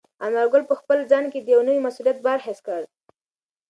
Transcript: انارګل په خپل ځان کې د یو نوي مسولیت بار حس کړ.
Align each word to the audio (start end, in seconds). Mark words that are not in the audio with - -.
انارګل 0.25 0.63
په 0.67 0.75
خپل 0.81 0.97
ځان 1.11 1.25
کې 1.31 1.39
د 1.41 1.47
یو 1.55 1.61
نوي 1.67 1.79
مسولیت 1.87 2.17
بار 2.25 2.39
حس 2.45 2.59
کړ. 2.67 2.81